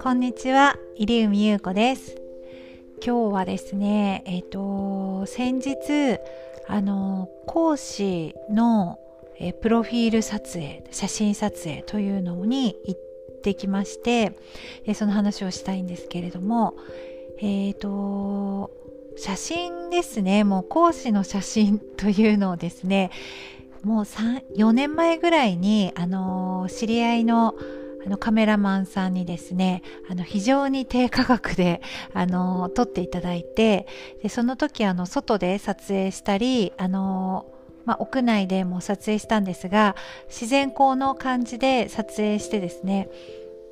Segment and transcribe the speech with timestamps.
[0.00, 2.16] こんにちは、入海優子です。
[3.04, 6.18] 今日はですね、えっ、ー、と、先日、
[6.66, 8.98] あの、講師の
[9.38, 13.00] えプロフィール撮影、写真撮影というのに行っ
[13.42, 14.32] てきまして、
[14.86, 16.74] えその話をしたいんですけれども、
[17.38, 18.70] えっ、ー、と、
[19.16, 23.10] 写真ですね、もう講師の写真というのをですね、
[23.84, 27.54] もう、4年前ぐらいに、あの、知り合いの
[28.06, 31.80] あのカメラマンさんにですね、あの非常に低価格で
[32.12, 33.86] あの撮っていただいて、
[34.22, 37.46] でその時あの外で撮影したり、あの
[37.86, 39.96] まあ、屋内でも撮影したんですが、
[40.28, 43.08] 自然光の感じで撮影してですね、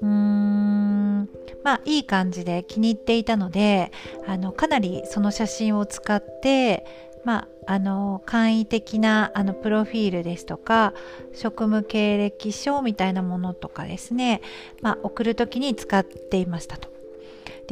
[0.00, 1.28] うーん、
[1.62, 3.92] まあいい感じで気に入っていたので、
[4.26, 6.86] あのかなりその写真を使って、
[7.24, 10.92] まあ、あの簡易的なあのプロフィールですとか
[11.32, 14.40] 職務経歴書みたいなものとかですね、
[14.80, 16.91] まあ、送るときに使っていましたと。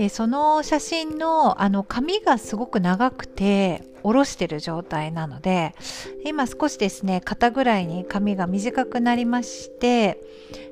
[0.00, 5.74] でその写真のあの髪がすごく長くて下ろしてる状態なので
[6.24, 10.18] 今少しですね肩ぐらいに髪が短くなりまして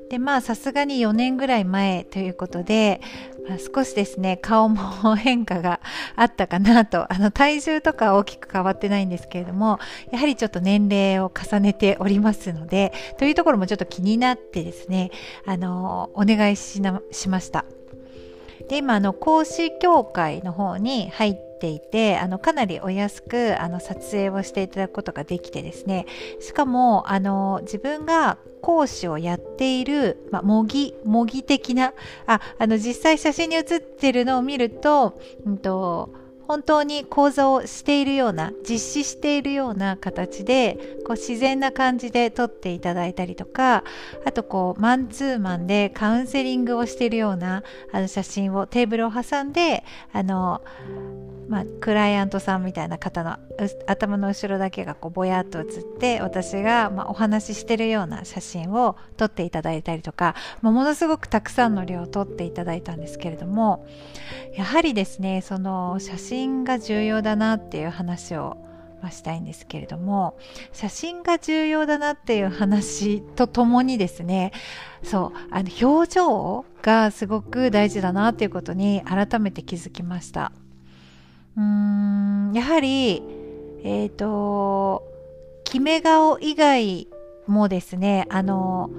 [0.09, 3.01] でまあさすがに4年ぐらい前ということで、
[3.47, 5.79] まあ、少しですね顔も変化が
[6.15, 9.77] あったかなとあの体重とか大きく変わってないんですけれども
[10.11, 15.11] やはりちょっと年齢を重ねておりますのでというところもちょっと気になってですね
[15.45, 17.78] あのお願いしました。
[18.69, 26.05] で今あの講師協会の方に入っていてあのかなりお安くあの撮影をしていただくことができてですね。
[26.39, 31.93] しかもあの自分が講師をやっている、まあ、模擬模擬的な
[32.27, 36.13] ああの実際写真に写ってるのを見ると,、うんと
[36.49, 43.83] 本当に講座をしているような実施しているような形でこう自然な感じで撮っていただいたりとか
[44.25, 47.61] あとこうマンツーマンでカウンセリングをしているような
[47.91, 50.63] あの写真をテーブルを挟んであの
[51.49, 53.37] まあ、クライアントさんみたいな方の
[53.87, 55.65] 頭の後ろだけがこうぼやっと映っ
[55.99, 63.87] て私がまお話ししてるような写真を撮っていただいたりとか、まあ、ものすごくたくさんの量を撮っていただいたんですけれども
[64.55, 68.57] やはりですねその写真が重要だなっていう話を
[69.01, 70.37] ましたいんですけれども
[70.73, 74.51] 写真が重要だなっていう話とともにですね
[75.03, 80.51] そうあの表情がすごく大事だなっていうことに改めて気づきました。
[81.59, 83.21] うーんやはり
[83.83, 85.05] えっ、ー、と
[85.65, 87.07] 決め顔以外
[87.47, 88.89] もですねあの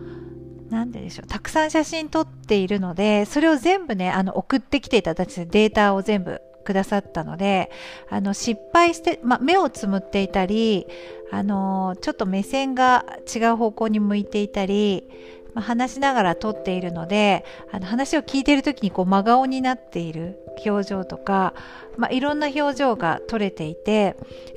[0.68, 7.70] なんででしょうたくさん写真撮っているのでそれを全部ねあの送ってきていただいてデータを全部くださったので
[8.10, 10.86] あの失敗して、ま、目をつむっていたり
[11.32, 13.04] あのちょっと目線が
[13.34, 15.08] 違う方向に向いていたり
[15.54, 21.54] ま、話しながら撮っているのであの話を聞いている時にこう真顔になっている表情とか、
[21.96, 24.16] まあ、いろんな表情が撮れていて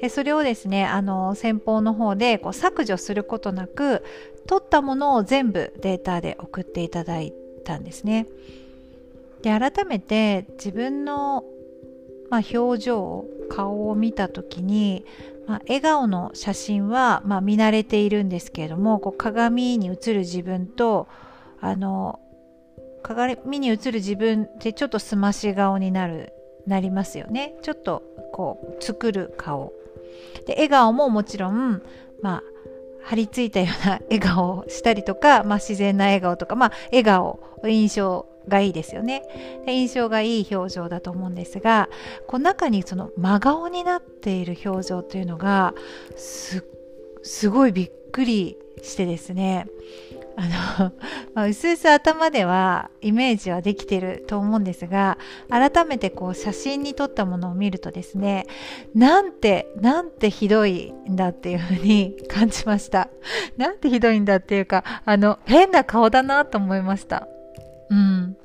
[0.09, 4.03] それをですねあの先方の方でこう削除することなく
[4.47, 7.33] 撮ったものを全部データで送っていただい
[7.63, 8.27] たんですね。
[9.41, 11.43] で改めて自分の、
[12.29, 15.05] まあ、表情顔を見た時に
[15.45, 21.07] まあ、笑顔の写真は、まあ、見慣れているんですけれどもこう鏡に映る自分と
[21.59, 22.19] あの
[23.03, 26.33] 鏡に映る自分ってちょっとすまし顔になる
[26.65, 27.55] なりますよね。
[27.61, 29.73] ちょっとこう作る顔。
[30.45, 31.81] で笑顔ももちろん
[32.21, 32.43] まあ
[33.03, 39.23] 張り付いたような 笑顔をしたりとか、まあ、自然な笑顔とか、まあ、笑顔印象がいいですよね。
[39.65, 41.89] で印象がいい表情だと思うんですが
[42.27, 45.73] この中にその真顔になっている表情というのが
[46.15, 49.67] すごいびっくりしてですね。
[50.35, 50.93] あの、
[51.33, 55.17] まあ、うすうす頭ではイメージはできてると思うんですが
[55.49, 58.47] 改めてこう写真に撮ったものを見るとですね
[58.95, 63.09] なんてなんてひどいんだっていうふうに感じました。
[63.57, 67.27] なんてひどいんだっていうかあの変な顔だなと思いました。
[67.93, 68.37] うん、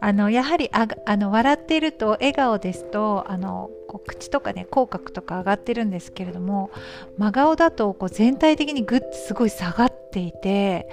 [0.00, 6.72] あのやはりああの笑っていると笑顔ですとあのこう口とかね口角とか上がってるんですけれども
[7.16, 10.88] 真顔だとこう全体的にグッてすごい下がっていて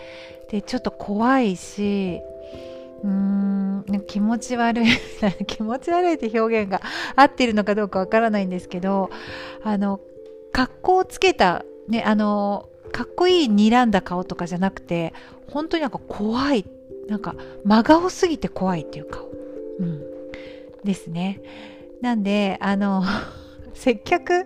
[0.52, 2.22] でちょっと怖いし
[3.04, 4.88] うーん気持ち悪い
[5.48, 6.82] 気持ち悪いって表現が
[7.16, 9.10] 合ってるのかどうかわからないんですけど
[9.64, 10.00] あの
[10.52, 15.14] 格好をつけたねあのかっこいい睨んだ顔とかじゃなくて
[15.50, 16.64] 本当になんか怖い
[17.08, 19.28] なんか真顔すぎて怖いっていう顔、
[19.80, 20.02] うん、
[20.84, 21.42] ですね。
[22.02, 23.04] なんであの
[23.74, 24.46] 接客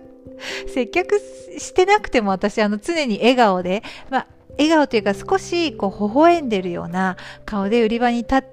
[0.66, 8.44] 接客してなくても私あの常に笑顔で、まあ、笑顔というか少しこう微笑んでるような顔で売り場に立っ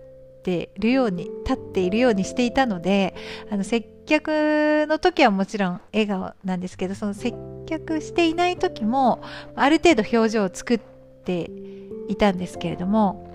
[0.44, 3.16] ているように立っているようにしていたので
[3.52, 7.34] あの接客の時はもちろん笑顔なんですけどその接
[7.66, 9.22] 客していない時も
[9.56, 10.80] ある程度表情を作っ
[11.26, 11.50] て
[12.08, 13.35] いたんですけれども、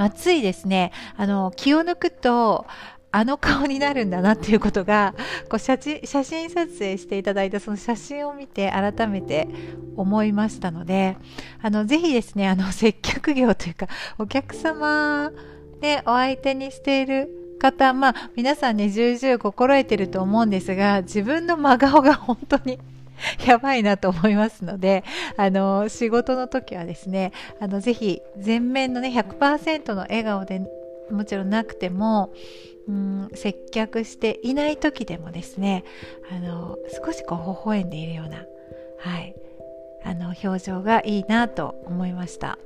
[0.00, 0.92] ま、ついですね。
[1.18, 2.66] あの気を抜くと
[3.12, 5.14] あの顔になるんだなっていうことが
[5.50, 9.48] こう写真写真撮影していただいたその写真を見て改めて
[9.96, 11.18] 思いましたので
[11.60, 15.32] あのぜひですねあの 接客業というかお客様
[15.82, 22.78] でお相手にしている方まあ皆さんね重々心得てると思うんですが自分の真顔が本当に
[23.46, 25.04] やばいなと思いますので、
[25.36, 30.60] あの、仕事の時はですね、あの、ぜひ、全面のね、100%の笑顔で
[31.10, 32.32] もちろんなくても、
[32.88, 35.84] うん、接客していない時でもですね
[36.30, 38.44] あの少しこう微笑んでいるような、
[38.98, 39.34] はい、
[40.04, 42.58] あの表情がいいなと思いました。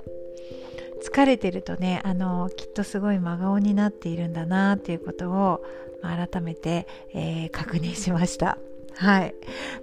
[1.02, 5.62] 疲れてるとねあのきっとすごい真顔になっているんだなっていうことを、
[6.02, 8.58] 改めて、えー、確認しました。
[8.96, 9.34] はい、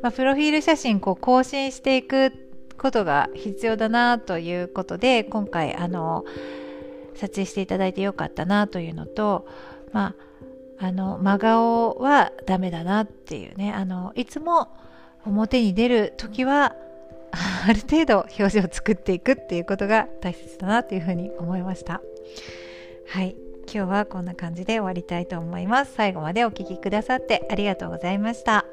[0.01, 2.31] まあ、プロフィール写真こう更新していく
[2.77, 6.25] ことが必要だなということで今回あの
[7.15, 9.47] 撮影していただいてよかったなというのと
[9.91, 10.15] ま
[10.79, 14.69] ああの真顔はダメだなっていうねあのいつも
[15.25, 16.75] 表に出る時は
[17.67, 22.01] ある程度表情を作っていくっていうことが大切だなというふうに思いました。
[23.07, 23.35] はい。
[23.73, 25.93] 今日はこんな感じで終わりたいと思います。
[25.93, 28.65] 最後までお聴きくださってありがとうございました。